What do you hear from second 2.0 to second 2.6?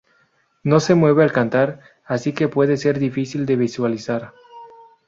así que